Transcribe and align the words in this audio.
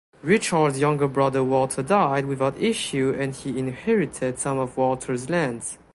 Richard’s 0.23 0.79
younger 0.79 1.07
brother 1.07 1.43
Walter 1.43 1.83
died 1.83 2.25
without 2.25 2.59
issue 2.59 3.15
and 3.15 3.35
he 3.35 3.59
inherited 3.59 4.39
some 4.39 4.57
of 4.57 4.75
Walter’s 4.75 5.29
lands. 5.29 5.77